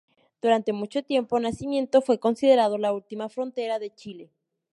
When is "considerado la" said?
2.19-2.91